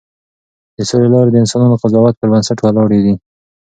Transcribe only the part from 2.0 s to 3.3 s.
پر بنسټ ولاړې دي.